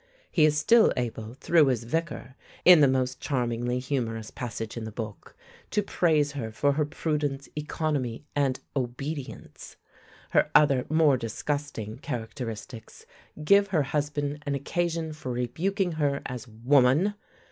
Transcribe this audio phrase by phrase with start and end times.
[0.31, 2.33] He is still able, through his Vicar,
[2.65, 5.35] in the most charmingly humorous passage in the book,
[5.69, 9.75] to praise her for her "prudence, economy, and obedience."
[10.31, 13.05] Her other, more disgusting, characteristics
[13.43, 17.13] give her husband an occasion for rebuking her as "Woman!"